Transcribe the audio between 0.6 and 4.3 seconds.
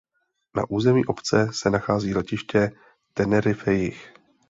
území obce se nachází letiště Tenerife Jih.